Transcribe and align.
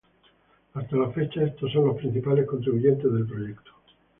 Hasta 0.73 0.97
la 0.97 1.11
fecha, 1.11 1.43
estos 1.43 1.71
son 1.71 1.85
los 1.85 1.95
principales 1.97 2.47
contribuyentes 2.47 3.03
del 3.13 3.27
proyecto. 3.27 3.69